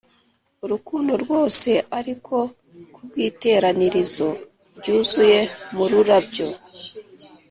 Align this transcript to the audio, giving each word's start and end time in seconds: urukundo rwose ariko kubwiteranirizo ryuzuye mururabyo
urukundo 0.63 1.11
rwose 1.23 1.69
ariko 1.99 2.35
kubwiteranirizo 2.93 4.29
ryuzuye 4.77 5.39
mururabyo 5.75 6.47